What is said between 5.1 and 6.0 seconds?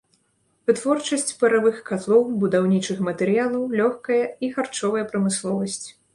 прамысловасць.